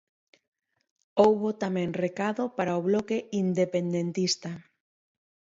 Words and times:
Houbo 1.21 1.49
tamén 1.63 1.89
recado 2.03 2.43
para 2.57 2.79
o 2.79 2.85
bloque 2.89 3.17
independentista. 3.43 4.51